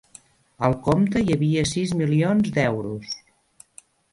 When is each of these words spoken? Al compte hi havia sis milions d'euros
Al 0.67 0.75
compte 0.87 1.21
hi 1.27 1.35
havia 1.37 1.67
sis 1.73 1.93
milions 2.01 2.51
d'euros 2.59 3.17